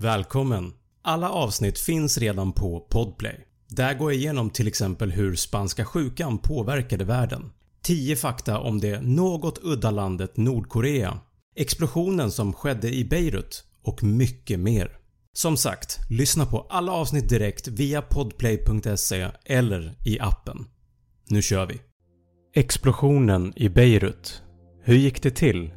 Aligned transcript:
Välkommen! 0.00 0.72
Alla 1.02 1.30
avsnitt 1.30 1.78
finns 1.78 2.18
redan 2.18 2.52
på 2.52 2.80
Podplay. 2.80 3.46
Där 3.68 3.94
går 3.94 4.12
jag 4.12 4.20
igenom 4.20 4.50
till 4.50 4.68
exempel 4.68 5.10
hur 5.10 5.34
spanska 5.34 5.84
sjukan 5.84 6.38
påverkade 6.38 7.04
världen. 7.04 7.50
10 7.82 8.16
fakta 8.16 8.58
om 8.58 8.80
det 8.80 9.00
något 9.00 9.58
udda 9.62 9.90
landet 9.90 10.36
Nordkorea, 10.36 11.18
explosionen 11.56 12.30
som 12.30 12.52
skedde 12.52 12.94
i 12.94 13.04
Beirut 13.04 13.64
och 13.82 14.02
mycket 14.02 14.60
mer. 14.60 14.98
Som 15.32 15.56
sagt, 15.56 15.98
lyssna 16.10 16.46
på 16.46 16.66
alla 16.70 16.92
avsnitt 16.92 17.28
direkt 17.28 17.68
via 17.68 18.02
podplay.se 18.02 19.28
eller 19.44 19.94
i 20.06 20.20
appen. 20.20 20.66
Nu 21.28 21.42
kör 21.42 21.66
vi! 21.66 21.80
Explosionen 22.54 23.52
i 23.56 23.68
Beirut. 23.68 24.42
Hur 24.82 24.96
gick 24.96 25.22
det 25.22 25.30
till? 25.30 25.70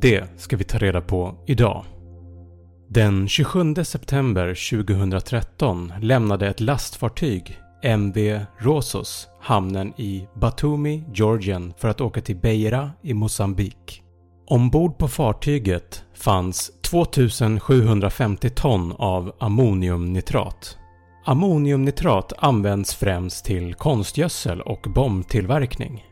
Det 0.00 0.40
ska 0.40 0.56
vi 0.56 0.64
ta 0.64 0.78
reda 0.78 1.00
på 1.00 1.44
idag. 1.46 1.84
Den 2.88 3.28
27 3.28 3.74
september 3.84 4.70
2013 4.70 5.92
lämnade 6.00 6.48
ett 6.48 6.60
lastfartyg, 6.60 7.58
MV 7.82 8.40
Rosos, 8.58 9.28
hamnen 9.40 9.92
i 9.96 10.28
Batumi, 10.34 11.04
Georgien 11.14 11.74
för 11.78 11.88
att 11.88 12.00
åka 12.00 12.20
till 12.20 12.36
Beira 12.36 12.90
i 13.02 13.14
Mosambik. 13.14 14.02
Ombord 14.46 14.98
på 14.98 15.08
fartyget 15.08 16.04
fanns 16.14 16.70
2750 16.80 18.50
ton 18.50 18.92
av 18.98 19.32
ammoniumnitrat. 19.38 20.78
Ammoniumnitrat 21.24 22.32
används 22.38 22.94
främst 22.94 23.44
till 23.44 23.74
konstgödsel 23.74 24.60
och 24.60 24.86
bombtillverkning. 24.94 26.04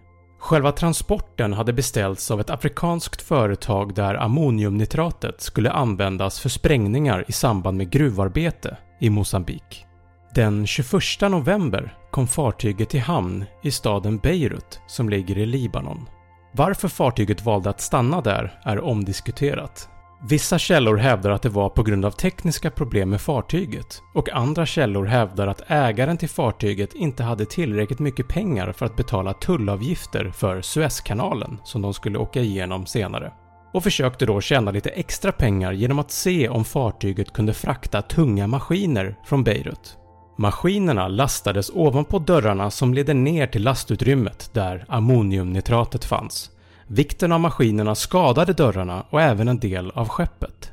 Själva 0.45 0.73
transporten 0.73 1.53
hade 1.53 1.73
beställts 1.73 2.31
av 2.31 2.41
ett 2.41 2.51
afrikanskt 2.51 3.23
företag 3.23 3.95
där 3.95 4.15
ammoniumnitratet 4.15 5.41
skulle 5.41 5.71
användas 5.71 6.41
för 6.41 6.49
sprängningar 6.49 7.25
i 7.29 7.33
samband 7.33 7.77
med 7.77 7.91
gruvarbete 7.91 8.77
i 9.01 9.11
Mosambik. 9.11 9.87
Den 10.35 10.67
21 10.67 10.93
november 11.21 11.97
kom 12.11 12.27
fartyget 12.27 12.91
till 12.91 13.01
hamn 13.01 13.45
i 13.63 13.71
staden 13.71 14.19
Beirut 14.19 14.81
som 14.87 15.09
ligger 15.09 15.39
i 15.39 15.47
Libanon. 15.47 16.09
Varför 16.53 16.89
fartyget 16.89 17.45
valde 17.45 17.71
att 17.71 17.81
stanna 17.81 18.21
där 18.21 18.61
är 18.65 18.81
omdiskuterat. 18.81 19.89
Vissa 20.27 20.59
källor 20.59 20.97
hävdar 20.97 21.31
att 21.31 21.43
det 21.43 21.49
var 21.49 21.69
på 21.69 21.83
grund 21.83 22.05
av 22.05 22.11
tekniska 22.11 22.71
problem 22.71 23.11
med 23.11 23.21
fartyget. 23.21 24.03
Och 24.15 24.31
andra 24.31 24.67
källor 24.67 25.05
hävdar 25.05 25.47
att 25.47 25.63
ägaren 25.67 26.17
till 26.17 26.29
fartyget 26.29 26.95
inte 26.95 27.23
hade 27.23 27.47
tillräckligt 27.47 27.99
mycket 27.99 28.29
pengar 28.29 28.73
för 28.73 28.87
att 28.87 28.97
betala 28.97 29.33
tullavgifter 29.33 30.31
för 30.31 30.63
Suezkanalen 30.63 31.59
som 31.65 31.83
de 31.83 31.95
skulle 31.95 32.19
åka 32.19 32.41
igenom 32.41 32.87
senare. 32.87 33.33
Och 33.73 33.83
försökte 33.83 34.27
då 34.27 34.41
tjäna 34.41 34.71
lite 34.71 34.91
extra 34.91 35.33
pengar 35.33 35.73
genom 35.73 35.99
att 35.99 36.11
se 36.11 36.49
om 36.49 36.65
fartyget 36.65 37.33
kunde 37.33 37.55
frakta 37.55 38.03
tunga 38.03 38.47
maskiner 38.47 39.17
från 39.25 39.45
Beirut. 39.45 39.99
Maskinerna 40.39 41.09
lastades 41.09 41.71
ovanpå 41.75 42.19
dörrarna 42.19 42.71
som 42.71 42.95
leder 42.95 43.15
ner 43.15 43.47
till 43.47 43.63
lastutrymmet 43.63 44.51
där 44.53 44.85
ammoniumnitratet 44.89 46.05
fanns. 46.05 46.51
Vikten 46.87 47.33
av 47.33 47.41
maskinerna 47.41 47.95
skadade 47.95 48.53
dörrarna 48.53 49.07
och 49.11 49.23
även 49.23 49.49
en 49.49 49.59
del 49.59 49.91
av 49.91 50.09
skeppet. 50.09 50.73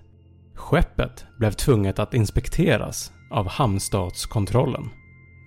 Skeppet 0.55 1.25
blev 1.39 1.51
tvunget 1.51 1.99
att 1.99 2.13
inspekteras 2.13 3.11
av 3.31 3.47
hamnstatskontrollen. 3.47 4.89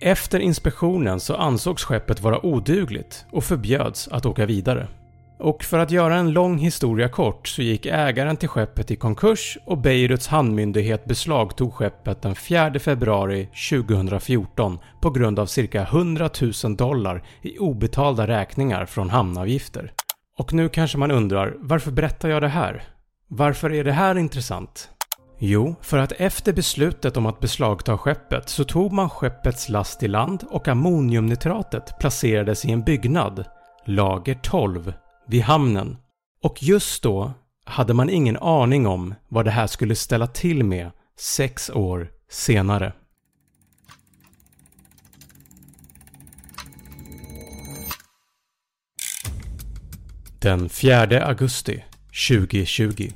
Efter 0.01 0.39
inspektionen 0.39 1.19
så 1.19 1.35
ansågs 1.35 1.83
skeppet 1.83 2.21
vara 2.21 2.45
odugligt 2.45 3.25
och 3.31 3.43
förbjöds 3.43 4.07
att 4.07 4.25
åka 4.25 4.45
vidare. 4.45 4.87
Och 5.39 5.63
för 5.63 5.79
att 5.79 5.91
göra 5.91 6.15
en 6.15 6.31
lång 6.31 6.57
historia 6.57 7.09
kort 7.09 7.47
så 7.47 7.61
gick 7.61 7.85
ägaren 7.85 8.37
till 8.37 8.49
skeppet 8.49 8.91
i 8.91 8.95
konkurs 8.95 9.57
och 9.65 9.77
Beiruts 9.77 10.27
hamnmyndighet 10.27 11.05
beslagtog 11.05 11.73
skeppet 11.73 12.21
den 12.21 12.35
4 12.35 12.79
februari 12.79 13.49
2014 13.69 14.79
på 15.01 15.09
grund 15.09 15.39
av 15.39 15.45
cirka 15.45 15.81
100 15.81 16.29
000 16.63 16.75
dollar 16.75 17.23
i 17.41 17.57
obetalda 17.57 18.27
räkningar 18.27 18.85
från 18.85 19.09
hamnavgifter. 19.09 19.91
Och 20.37 20.53
nu 20.53 20.69
kanske 20.69 20.97
man 20.97 21.11
undrar, 21.11 21.55
varför 21.59 21.91
berättar 21.91 22.29
jag 22.29 22.41
det 22.41 22.47
här? 22.47 22.83
Varför 23.27 23.73
är 23.73 23.83
det 23.83 23.91
här 23.91 24.17
intressant? 24.17 24.89
Jo, 25.39 25.75
för 25.81 25.97
att 25.97 26.11
efter 26.11 26.53
beslutet 26.53 27.17
om 27.17 27.25
att 27.25 27.39
beslagta 27.39 27.97
skeppet 27.97 28.49
så 28.49 28.63
tog 28.63 28.91
man 28.91 29.09
skeppets 29.09 29.69
last 29.69 30.03
i 30.03 30.07
land 30.07 30.43
och 30.49 30.67
ammoniumnitratet 30.67 31.99
placerades 31.99 32.65
i 32.65 32.71
en 32.71 32.83
byggnad, 32.83 33.45
lager 33.85 34.35
12, 34.35 34.93
vid 35.27 35.41
hamnen. 35.41 35.97
Och 36.43 36.63
just 36.63 37.03
då 37.03 37.31
hade 37.65 37.93
man 37.93 38.09
ingen 38.09 38.37
aning 38.37 38.87
om 38.87 39.15
vad 39.29 39.45
det 39.45 39.51
här 39.51 39.67
skulle 39.67 39.95
ställa 39.95 40.27
till 40.27 40.63
med 40.63 40.91
sex 41.17 41.69
år 41.69 42.07
senare. 42.29 42.93
Den 50.45 50.69
4 50.69 51.25
augusti 51.25 51.83
2020. 52.29 53.11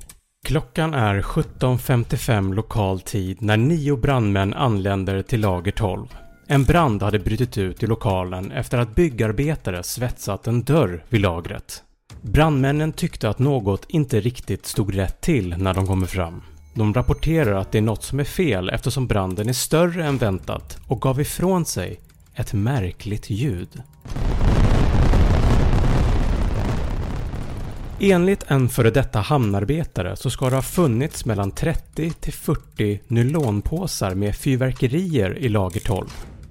Klockan 0.46 0.94
är 0.94 1.22
17.55 1.22 2.54
lokal 2.54 3.00
tid 3.00 3.42
när 3.42 3.58
nio 3.58 3.98
brandmän 3.98 4.54
anländer 4.54 5.22
till 5.22 5.42
lager 5.42 5.72
12. 5.72 6.08
En 6.48 6.64
brand 6.64 7.04
hade 7.04 7.20
brutit 7.20 7.58
ut 7.58 7.84
i 7.84 7.88
lokalen 7.88 8.52
efter 8.52 8.78
att 8.78 8.96
byggarbetare 8.96 9.84
svetsat 9.84 10.48
en 10.48 10.64
dörr 10.64 11.04
vid 11.10 11.22
lagret. 11.22 11.84
Brandmännen 12.22 12.94
tyckte 12.94 13.30
att 13.30 13.40
något 13.40 13.86
inte 13.90 14.20
riktigt 14.20 14.66
stod 14.66 14.96
rätt 14.96 15.22
till 15.22 15.56
när 15.58 15.74
de 15.74 15.88
kommer 15.88 16.08
fram. 16.08 16.42
De 16.74 16.94
rapporterar 16.94 17.54
att 17.54 17.72
det 17.72 17.78
är 17.78 17.82
något 17.82 18.04
som 18.04 18.20
är 18.20 18.24
fel 18.24 18.70
eftersom 18.70 19.08
branden 19.08 19.50
är 19.50 19.54
större 19.54 20.06
än 20.06 20.18
väntat 20.18 20.78
och 20.88 21.02
gav 21.02 21.22
ifrån 21.22 21.66
sig 21.66 22.00
ett 22.36 22.54
märkligt 22.54 23.30
ljud. 23.30 23.82
Enligt 28.02 28.44
en 28.48 28.70
före 28.70 28.92
detta 28.92 29.20
hamnarbetare 29.20 30.16
så 30.16 30.30
ska 30.30 30.50
det 30.50 30.56
ha 30.56 30.62
funnits 30.62 31.26
mellan 31.26 31.52
30 31.52 32.12
till 32.12 32.34
40 32.34 33.02
nylonpåsar 33.08 34.16
med 34.16 34.36
fyrverkerier 34.36 35.38
i 35.38 35.50
lager 35.50 35.80
12 35.80 36.08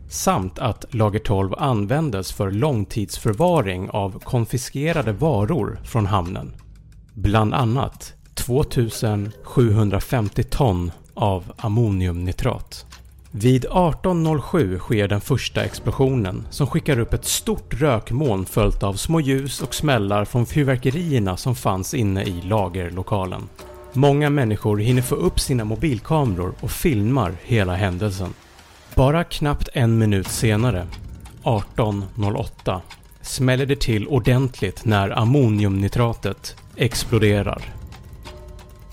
samt 0.08 0.58
att 0.58 0.94
lager 0.94 1.18
12 1.18 1.54
användes 1.58 2.32
för 2.32 2.50
långtidsförvaring 2.50 3.90
av 3.90 4.18
konfiskerade 4.18 5.12
varor 5.12 5.80
från 5.84 6.06
hamnen. 6.06 6.54
Bland 7.14 7.54
annat 7.54 8.14
2750 8.34 10.42
ton 10.42 10.90
av 11.14 11.52
ammoniumnitrat. 11.56 12.86
Vid 13.30 13.66
18.07 13.66 14.78
sker 14.78 15.08
den 15.08 15.20
första 15.20 15.64
explosionen 15.64 16.46
som 16.50 16.66
skickar 16.66 16.98
upp 16.98 17.14
ett 17.14 17.24
stort 17.24 17.74
rökmoln 17.80 18.46
följt 18.46 18.82
av 18.82 18.94
små 18.94 19.20
ljus 19.20 19.62
och 19.62 19.74
smällar 19.74 20.24
från 20.24 20.46
fyrverkerierna 20.46 21.36
som 21.36 21.54
fanns 21.54 21.94
inne 21.94 22.24
i 22.24 22.42
lagerlokalen. 22.42 23.48
Många 23.92 24.30
människor 24.30 24.78
hinner 24.78 25.02
få 25.02 25.14
upp 25.14 25.40
sina 25.40 25.64
mobilkameror 25.64 26.54
och 26.60 26.70
filmar 26.70 27.32
hela 27.42 27.74
händelsen. 27.74 28.34
Bara 28.94 29.24
knappt 29.24 29.68
en 29.72 29.98
minut 29.98 30.28
senare, 30.28 30.86
18.08, 31.42 32.80
smäller 33.22 33.66
det 33.66 33.80
till 33.80 34.08
ordentligt 34.08 34.84
när 34.84 35.18
ammoniumnitratet 35.18 36.56
exploderar. 36.76 37.62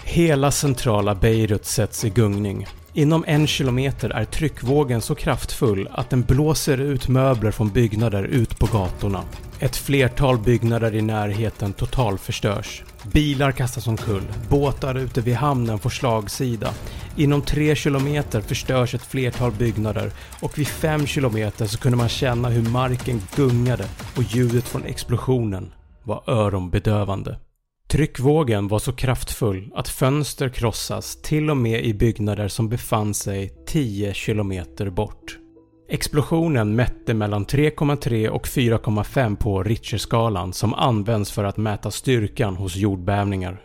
Hela 0.03 0.51
centrala 0.51 1.15
Beirut 1.15 1.65
sätts 1.65 2.05
i 2.05 2.09
gungning. 2.09 2.67
Inom 2.97 3.23
en 3.27 3.47
kilometer 3.47 4.09
är 4.09 4.25
tryckvågen 4.25 5.01
så 5.01 5.15
kraftfull 5.15 5.89
att 5.91 6.09
den 6.09 6.21
blåser 6.21 6.77
ut 6.77 7.07
möbler 7.07 7.51
från 7.51 7.69
byggnader 7.69 8.23
ut 8.23 8.59
på 8.59 8.65
gatorna. 8.65 9.23
Ett 9.59 9.75
flertal 9.75 10.37
byggnader 10.37 10.95
i 10.95 11.01
närheten 11.01 11.73
totalförstörs. 11.73 12.83
Bilar 13.13 13.51
kastas 13.51 13.87
omkull, 13.87 14.23
båtar 14.49 14.95
ute 14.95 15.21
vid 15.21 15.35
hamnen 15.35 15.79
får 15.79 15.89
slagsida. 15.89 16.73
Inom 17.15 17.41
3 17.41 17.75
kilometer 17.75 18.41
förstörs 18.41 18.95
ett 18.95 19.05
flertal 19.05 19.51
byggnader 19.51 20.11
och 20.41 20.57
vid 20.57 20.67
5 20.67 21.05
kilometer 21.05 21.65
så 21.65 21.77
kunde 21.77 21.97
man 21.97 22.09
känna 22.09 22.49
hur 22.49 22.69
marken 22.69 23.21
gungade 23.35 23.85
och 24.17 24.23
ljudet 24.23 24.67
från 24.67 24.85
explosionen 24.85 25.71
var 26.03 26.23
öronbedövande. 26.27 27.37
Tryckvågen 27.95 28.67
var 28.67 28.79
så 28.79 28.91
kraftfull 28.91 29.71
att 29.75 29.87
fönster 29.87 30.49
krossas 30.49 31.21
till 31.21 31.49
och 31.49 31.57
med 31.57 31.85
i 31.85 31.93
byggnader 31.93 32.47
som 32.47 32.69
befann 32.69 33.13
sig 33.13 33.53
10 33.65 34.13
kilometer 34.13 34.89
bort. 34.89 35.37
Explosionen 35.89 36.75
mätte 36.75 37.13
mellan 37.13 37.45
3,3 37.45 38.27
och 38.27 38.47
4,5 38.47 39.35
på 39.35 39.63
Richterskalan 39.63 40.53
som 40.53 40.73
används 40.73 41.31
för 41.31 41.43
att 41.43 41.57
mäta 41.57 41.91
styrkan 41.91 42.55
hos 42.55 42.75
jordbävningar. 42.75 43.61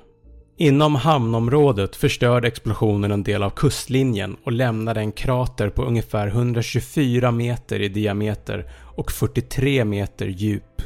Inom 0.58 0.94
hamnområdet 0.94 1.96
förstörde 1.96 2.48
explosionen 2.48 3.12
en 3.12 3.22
del 3.22 3.42
av 3.42 3.50
kustlinjen 3.50 4.36
och 4.44 4.52
lämnade 4.52 5.00
en 5.00 5.12
krater 5.12 5.68
på 5.68 5.82
ungefär 5.82 6.26
124 6.26 7.30
meter 7.30 7.82
i 7.82 7.88
diameter 7.88 8.70
och 8.96 9.12
43 9.12 9.84
meter 9.84 10.26
djup. 10.26 10.82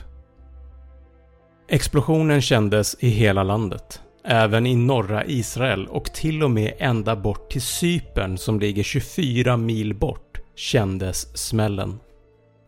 Explosionen 1.75 2.43
kändes 2.43 2.97
i 3.01 3.09
hela 3.09 3.43
landet. 3.43 4.01
Även 4.25 4.67
i 4.67 4.77
norra 4.77 5.27
Israel 5.27 5.87
och 5.87 6.05
till 6.05 6.43
och 6.43 6.51
med 6.51 6.75
ända 6.79 7.17
bort 7.17 7.51
till 7.51 7.63
Cypern 7.63 8.39
som 8.39 8.61
ligger 8.61 8.83
24 8.83 9.57
mil 9.57 9.95
bort 9.95 10.41
kändes 10.57 11.39
smällen. 11.39 11.99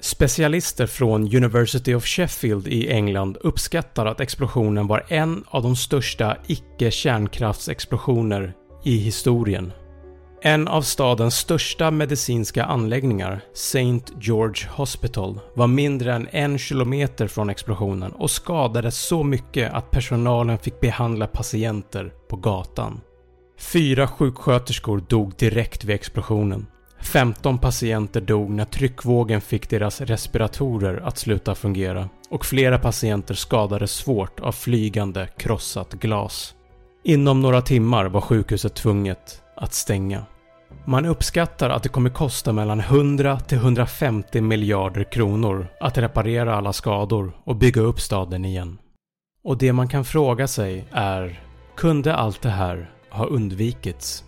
Specialister 0.01 0.87
från 0.87 1.37
University 1.37 1.95
of 1.95 2.05
Sheffield 2.05 2.69
i 2.69 2.91
England 2.91 3.37
uppskattar 3.41 4.07
att 4.07 4.21
explosionen 4.21 4.87
var 4.87 5.05
en 5.09 5.45
av 5.47 5.63
de 5.63 5.77
största 5.77 6.37
icke-kärnkraftsexplosioner 6.47 8.53
i 8.85 8.97
historien. 8.97 9.73
En 10.41 10.69
av 10.69 10.83
stadens 10.83 11.35
största 11.35 11.91
medicinska 11.91 12.65
anläggningar, 12.65 13.41
St. 13.53 14.01
George 14.21 14.69
Hospital, 14.71 15.41
var 15.55 15.67
mindre 15.67 16.15
än 16.15 16.29
en 16.31 16.59
kilometer 16.59 17.27
från 17.27 17.51
explosionen 17.51 18.13
och 18.13 18.31
skadades 18.31 18.99
så 18.99 19.23
mycket 19.23 19.73
att 19.73 19.91
personalen 19.91 20.59
fick 20.59 20.81
behandla 20.81 21.27
patienter 21.27 22.13
på 22.29 22.37
gatan. 22.37 23.01
Fyra 23.59 24.09
sjuksköterskor 24.09 25.05
dog 25.09 25.33
direkt 25.37 25.85
vid 25.85 25.95
explosionen. 25.95 26.67
15 27.01 27.59
patienter 27.59 28.21
dog 28.21 28.51
när 28.51 28.65
tryckvågen 28.65 29.41
fick 29.41 29.71
deras 29.71 30.01
respiratorer 30.01 31.03
att 31.05 31.19
sluta 31.19 31.55
fungera 31.55 32.09
och 32.31 32.45
flera 32.45 32.79
patienter 32.79 33.35
skadades 33.35 33.93
svårt 33.93 34.41
av 34.41 34.53
flygande 34.53 35.29
krossat 35.39 35.93
glas. 35.93 36.55
Inom 37.05 37.41
några 37.41 37.63
timmar 37.63 38.05
var 38.05 38.21
sjukhuset 38.21 38.75
tvunget 38.75 39.43
att 39.57 39.75
stänga. 39.75 40.27
Man 40.85 41.07
uppskattar 41.07 41.71
att 41.71 41.83
det 41.83 41.89
kommer 41.89 42.11
kosta 42.11 42.53
mellan 42.53 42.81
100 42.81 43.41
till 43.41 43.59
150 43.59 44.41
miljarder 44.41 45.05
kronor 45.05 45.69
att 45.81 45.99
reparera 45.99 46.57
alla 46.57 46.73
skador 46.73 47.33
och 47.45 47.57
bygga 47.57 47.83
upp 47.83 48.01
staden 48.01 48.45
igen. 48.45 48.79
Och 49.45 49.59
det 49.59 49.73
man 49.73 49.89
kan 49.89 50.05
fråga 50.05 50.49
sig 50.49 50.85
är, 50.93 51.43
kunde 51.77 52.15
allt 52.15 52.43
det 52.43 52.51
här 52.51 52.91
ha 53.11 53.27
undvikits? 53.27 54.25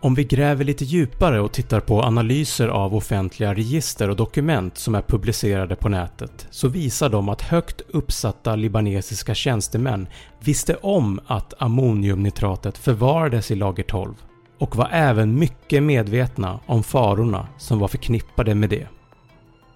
Om 0.00 0.14
vi 0.14 0.24
gräver 0.24 0.64
lite 0.64 0.84
djupare 0.84 1.40
och 1.40 1.52
tittar 1.52 1.80
på 1.80 2.02
analyser 2.02 2.68
av 2.68 2.94
offentliga 2.94 3.54
register 3.54 4.10
och 4.10 4.16
dokument 4.16 4.78
som 4.78 4.94
är 4.94 5.02
publicerade 5.02 5.76
på 5.76 5.88
nätet 5.88 6.46
så 6.50 6.68
visar 6.68 7.08
de 7.08 7.28
att 7.28 7.42
högt 7.42 7.80
uppsatta 7.88 8.56
libanesiska 8.56 9.34
tjänstemän 9.34 10.06
visste 10.40 10.76
om 10.76 11.20
att 11.26 11.62
ammoniumnitratet 11.62 12.78
förvarades 12.78 13.50
i 13.50 13.54
lager 13.54 13.82
12 13.82 14.14
och 14.62 14.76
var 14.76 14.88
även 14.92 15.38
mycket 15.38 15.82
medvetna 15.82 16.60
om 16.66 16.82
farorna 16.82 17.48
som 17.58 17.78
var 17.78 17.88
förknippade 17.88 18.54
med 18.54 18.70
det. 18.70 18.86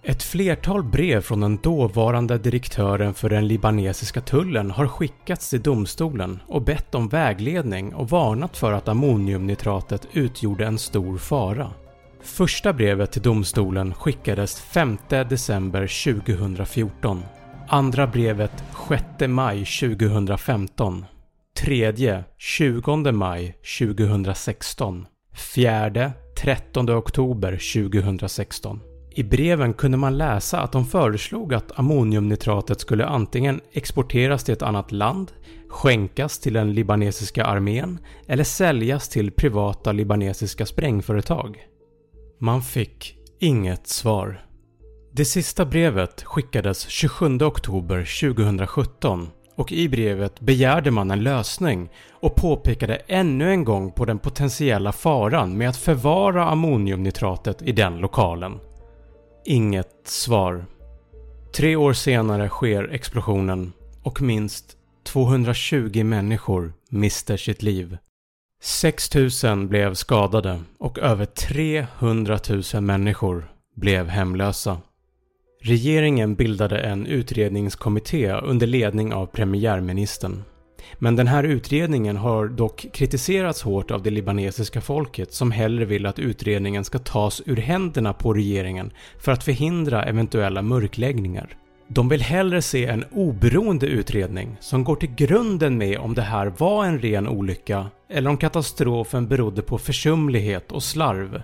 Ett 0.03 0.23
flertal 0.23 0.83
brev 0.83 1.21
från 1.21 1.41
den 1.41 1.57
dåvarande 1.57 2.39
direktören 2.39 3.15
för 3.15 3.29
den 3.29 3.49
libanesiska 3.49 4.21
tullen 4.21 4.71
har 4.71 4.87
skickats 4.87 5.51
till 5.51 5.63
domstolen 5.63 6.41
och 6.47 6.63
bett 6.63 6.95
om 6.95 7.09
vägledning 7.09 7.95
och 7.95 8.11
varnat 8.11 8.57
för 8.57 8.73
att 8.73 8.89
ammoniumnitratet 8.89 10.09
utgjorde 10.13 10.67
en 10.67 10.79
stor 10.79 11.19
fara. 11.19 11.71
Första 12.23 12.73
brevet 12.73 13.13
till 13.13 13.23
domstolen 13.23 13.95
skickades 13.95 14.61
5 14.61 14.99
december 15.09 16.15
2014. 16.15 17.23
Andra 17.69 18.07
brevet 18.07 18.65
6 18.89 19.05
maj 19.29 19.65
2015 19.65 21.05
3. 21.57 22.25
20 22.39 23.13
maj 23.13 23.59
2016, 23.79 25.07
4. 25.55 26.13
13 26.37 26.91
oktober 26.91 27.53
2016. 27.53 28.81
I 29.11 29.23
breven 29.23 29.75
kunde 29.75 29.97
man 29.97 30.19
läsa 30.19 30.61
att 30.61 30.73
de 30.73 30.87
föreslog 30.87 31.55
att 31.55 31.79
ammoniumnitratet 31.79 32.81
skulle 32.81 33.07
antingen 33.07 33.61
exporteras 33.73 34.45
till 34.45 34.55
ett 34.55 34.63
annat 34.63 34.93
land, 34.93 35.33
skänkas 35.69 36.39
till 36.39 36.53
den 36.53 36.73
libanesiska 36.73 37.45
armén 37.45 37.99
eller 38.27 38.45
säljas 38.45 39.09
till 39.09 39.31
privata 39.31 39.93
libanesiska 39.93 40.67
sprängföretag. 40.67 41.57
Man 42.41 42.63
fick 42.63 43.17
inget 43.41 43.87
svar. 43.87 44.47
Det 45.13 45.25
sista 45.25 45.65
brevet 45.65 46.23
skickades 46.23 46.89
27 46.89 47.39
oktober 47.41 48.31
2017 48.33 49.29
och 49.57 49.73
i 49.73 49.89
brevet 49.89 50.41
begärde 50.41 50.91
man 50.91 51.11
en 51.11 51.23
lösning 51.23 51.89
och 52.11 52.35
påpekade 52.35 52.95
ännu 52.95 53.51
en 53.51 53.65
gång 53.65 53.93
på 53.93 54.05
den 54.05 54.19
potentiella 54.19 54.93
faran 54.93 55.57
med 55.57 55.69
att 55.69 55.77
förvara 55.77 56.45
ammoniumnitratet 56.45 57.63
i 57.63 57.73
den 57.73 57.99
lokalen. 57.99 58.59
Inget 59.45 60.01
svar. 60.05 60.67
Tre 61.57 61.77
år 61.77 61.93
senare 61.93 62.49
sker 62.49 62.89
explosionen 62.93 63.73
och 64.03 64.23
minst 64.23 64.77
220 65.05 66.05
människor 66.05 66.73
mister 66.91 67.37
sitt 67.37 67.63
liv. 67.63 67.97
6000 68.63 69.69
blev 69.69 69.95
skadade 69.95 70.61
och 70.79 70.99
över 70.99 71.25
300 71.25 72.39
000 72.75 72.83
människor 72.83 73.53
blev 73.75 74.09
hemlösa. 74.09 74.81
Regeringen 75.67 76.35
bildade 76.35 76.79
en 76.79 77.07
utredningskommitté 77.07 78.33
under 78.33 78.67
ledning 78.67 79.15
av 79.15 79.27
premiärministern. 79.27 80.43
Men 80.95 81.17
den 81.17 81.27
här 81.27 81.45
utredningen 81.45 82.17
har 82.17 82.49
dock 82.49 82.87
kritiserats 82.93 83.63
hårt 83.63 83.91
av 83.91 84.03
det 84.03 84.11
libanesiska 84.11 84.81
folket 84.81 85.33
som 85.33 85.51
hellre 85.51 85.85
vill 85.85 86.07
att 86.07 86.19
utredningen 86.19 86.85
ska 86.85 86.99
tas 86.99 87.43
ur 87.47 87.57
händerna 87.57 88.13
på 88.13 88.33
regeringen 88.33 88.91
för 89.19 89.33
att 89.33 89.45
förhindra 89.45 90.03
eventuella 90.03 90.63
mörkläggningar. 90.63 91.49
De 91.89 92.09
vill 92.09 92.23
hellre 92.23 92.63
se 92.63 92.87
en 92.87 93.05
oberoende 93.13 93.87
utredning 93.87 94.57
som 94.61 94.85
går 94.85 94.97
till 94.97 95.15
grunden 95.15 95.79
med 95.79 95.99
om 95.99 96.15
det 96.15 96.23
här 96.23 96.47
var 96.59 96.85
en 96.85 96.99
ren 96.99 97.29
olycka 97.29 97.87
eller 98.11 98.31
om 98.31 98.37
katastrofen 98.37 99.29
berodde 99.29 99.63
på 99.63 99.79
försumlighet 99.79 100.73
och 100.73 100.83
slarv. 100.83 101.43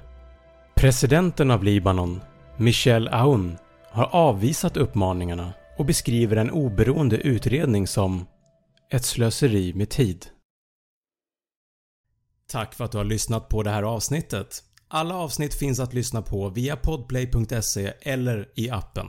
Presidenten 0.75 1.51
av 1.51 1.65
Libanon, 1.65 2.21
Michel 2.57 3.09
Aoun, 3.09 3.57
har 3.93 4.05
avvisat 4.05 4.77
uppmaningarna 4.77 5.53
och 5.79 5.85
beskriver 5.85 6.37
en 6.37 6.51
oberoende 6.51 7.17
utredning 7.17 7.87
som 7.87 8.27
ett 8.91 9.05
slöseri 9.05 9.75
med 9.75 9.91
tid. 9.91 10.27
Tack 12.47 12.75
för 12.75 12.85
att 12.85 12.93
du 12.93 12.99
har 12.99 13.05
lyssnat 13.05 13.49
på 13.49 13.63
det 13.63 13.71
här 13.71 13.83
avsnittet. 13.83 14.63
Alla 14.89 15.15
avsnitt 15.15 15.55
finns 15.55 15.81
att 15.81 15.95
lyssna 15.95 16.23
på 16.23 16.49
via 16.49 16.77
podplay.se 16.77 17.93
eller 18.01 18.49
i 18.55 18.71
appen. 18.71 19.07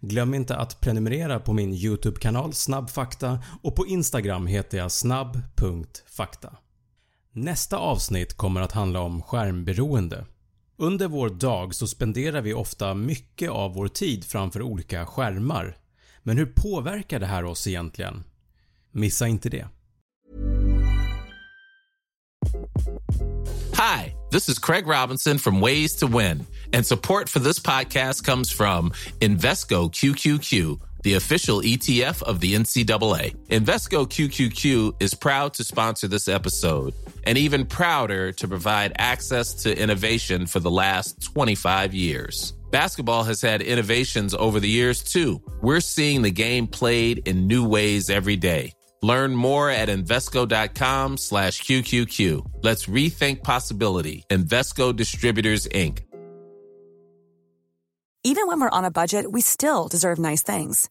Glöm 0.00 0.34
inte 0.34 0.56
att 0.56 0.80
prenumerera 0.80 1.40
på 1.40 1.52
min 1.52 1.74
YouTube-kanal 1.74 2.52
Snabbfakta 2.52 3.38
och 3.62 3.76
på 3.76 3.86
Instagram 3.86 4.46
heter 4.46 4.78
jag 4.78 4.92
snabb.fakta. 4.92 6.56
Nästa 7.32 7.76
avsnitt 7.76 8.34
kommer 8.34 8.60
att 8.60 8.72
handla 8.72 9.00
om 9.00 9.22
skärmberoende. 9.22 10.26
Under 10.78 11.08
vår 11.08 11.28
dag 11.28 11.74
så 11.74 11.86
spenderar 11.86 12.40
vi 12.40 12.54
ofta 12.54 12.94
mycket 12.94 13.50
av 13.50 13.74
vår 13.74 13.88
tid 13.88 14.24
framför 14.24 14.62
olika 14.62 15.06
skärmar. 15.06 15.76
Men 16.22 16.38
hur 16.38 16.46
påverkar 16.46 17.20
det 17.20 17.26
här 17.26 17.44
oss 17.44 17.66
egentligen? 17.66 18.24
Missa 18.92 19.26
inte 19.26 19.48
det. 19.48 19.68
Hi, 23.72 24.14
this 24.32 24.48
is 24.48 24.58
Craig 24.58 24.86
Robinson 24.86 25.38
from 25.38 25.60
Ways 25.60 25.96
to 25.96 26.18
Win 26.18 26.46
and 26.72 26.86
support 26.86 27.28
for 27.28 27.40
this 27.40 27.62
podcast 27.62 28.24
comes 28.24 28.52
from 28.52 28.92
Invesco 29.20 29.90
QQQ 29.90 30.80
the 31.06 31.14
official 31.14 31.60
ETF 31.60 32.20
of 32.24 32.40
the 32.40 32.54
NCAA. 32.56 33.36
Invesco 33.46 34.08
QQQ 34.08 35.00
is 35.00 35.14
proud 35.14 35.54
to 35.54 35.62
sponsor 35.62 36.08
this 36.08 36.26
episode 36.26 36.94
and 37.22 37.38
even 37.38 37.64
prouder 37.64 38.32
to 38.32 38.48
provide 38.48 38.92
access 38.98 39.54
to 39.62 39.80
innovation 39.80 40.46
for 40.46 40.58
the 40.58 40.70
last 40.70 41.22
25 41.22 41.94
years. 41.94 42.54
Basketball 42.72 43.22
has 43.22 43.40
had 43.40 43.62
innovations 43.62 44.34
over 44.34 44.58
the 44.58 44.68
years 44.68 45.04
too. 45.04 45.40
We're 45.62 45.78
seeing 45.78 46.22
the 46.22 46.32
game 46.32 46.66
played 46.66 47.28
in 47.28 47.46
new 47.46 47.68
ways 47.68 48.10
every 48.10 48.34
day. 48.34 48.72
Learn 49.00 49.32
more 49.32 49.70
at 49.70 49.88
Invesco.com 49.88 51.18
slash 51.18 51.62
QQQ. 51.62 52.64
Let's 52.64 52.86
rethink 52.86 53.44
possibility. 53.44 54.24
Invesco 54.28 54.96
Distributors, 54.96 55.68
Inc. 55.68 56.00
Even 58.24 58.48
when 58.48 58.58
we're 58.58 58.70
on 58.70 58.84
a 58.84 58.90
budget, 58.90 59.30
we 59.30 59.40
still 59.40 59.86
deserve 59.86 60.18
nice 60.18 60.42
things. 60.42 60.90